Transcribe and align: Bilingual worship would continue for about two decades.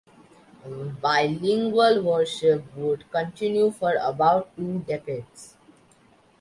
Bilingual 0.99 2.01
worship 2.01 2.63
would 2.75 3.05
continue 3.11 3.69
for 3.69 3.93
about 4.01 4.49
two 4.57 4.79
decades. 4.79 5.57